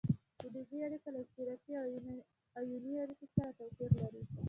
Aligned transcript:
فلزي 0.39 0.79
اړیکه 0.87 1.09
له 1.13 1.19
اشتراکي 1.25 1.73
او 1.81 1.85
ایوني 2.59 2.93
اړیکې 3.03 3.27
سره 3.35 3.49
توپیر 3.57 3.91
لري. 4.01 4.21